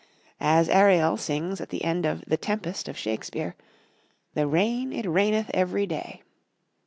As 0.39 0.67
Ariel 0.67 1.15
sings 1.15 1.61
at 1.61 1.69
the 1.69 1.83
end 1.83 2.07
of 2.07 2.23
"The 2.25 2.35
Tempest" 2.35 2.87
of 2.89 2.97
Shakespeare, 2.97 3.55
"The 4.33 4.47
rain, 4.47 4.91
it 4.93 5.05
raineth 5.07 5.51
every 5.53 5.85
day." 5.85 6.23